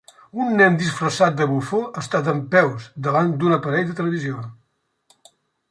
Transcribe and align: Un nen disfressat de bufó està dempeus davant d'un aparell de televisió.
Un 0.43 0.53
nen 0.61 0.77
disfressat 0.83 1.35
de 1.41 1.47
bufó 1.51 1.81
està 2.03 2.23
dempeus 2.29 2.87
davant 3.09 3.31
d'un 3.43 3.57
aparell 3.61 3.87
de 3.91 3.99
televisió. 4.03 4.45